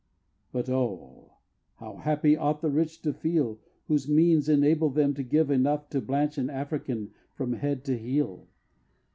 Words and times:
But 0.51 0.67
oh! 0.67 1.33
how 1.75 1.97
happy 1.97 2.35
ought 2.35 2.61
the 2.61 2.71
rich 2.71 3.03
to 3.03 3.13
feel, 3.13 3.59
Whose 3.87 4.09
means 4.09 4.49
enable 4.49 4.89
them 4.89 5.13
to 5.13 5.21
give 5.21 5.51
enough 5.51 5.89
To 5.89 6.01
blanch 6.01 6.39
an 6.39 6.49
African 6.49 7.11
from 7.35 7.53
head 7.53 7.83
to 7.85 7.95
heel! 7.95 8.47